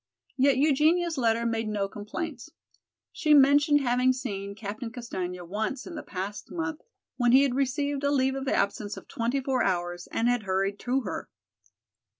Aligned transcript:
Yet 0.35 0.57
Eugenia's 0.57 1.19
letter 1.19 1.45
made 1.45 1.67
no 1.67 1.87
complaints. 1.87 2.49
She 3.11 3.35
mentioned 3.35 3.81
having 3.81 4.13
seen 4.13 4.55
Captain 4.55 4.91
Castaigne 4.91 5.41
once 5.41 5.85
in 5.85 5.93
the 5.93 6.01
past 6.01 6.49
month, 6.49 6.81
when 7.17 7.33
he 7.33 7.43
had 7.43 7.53
received 7.53 8.03
a 8.03 8.09
leave 8.09 8.33
of 8.33 8.47
absence 8.47 8.97
of 8.97 9.07
twenty 9.07 9.41
four 9.41 9.63
hours 9.63 10.07
and 10.11 10.27
had 10.27 10.41
hurried 10.41 10.79
to 10.79 11.01
her. 11.01 11.29